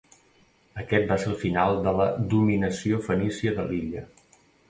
Aquest 0.83 1.05
va 1.11 1.17
ser 1.23 1.27
el 1.31 1.35
final 1.41 1.77
de 1.89 1.93
la 1.99 2.07
dominació 2.33 3.01
fenícia 3.11 3.55
de 3.59 3.67
l'illa. 3.71 4.05